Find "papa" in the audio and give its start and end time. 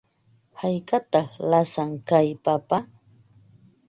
2.45-2.77